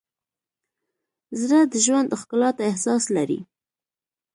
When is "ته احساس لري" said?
2.57-3.39